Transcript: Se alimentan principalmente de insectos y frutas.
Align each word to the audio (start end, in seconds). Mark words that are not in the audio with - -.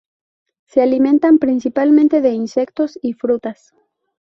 Se 0.65 0.81
alimentan 0.81 1.37
principalmente 1.37 2.21
de 2.21 2.31
insectos 2.31 2.97
y 3.03 3.13
frutas. 3.13 3.71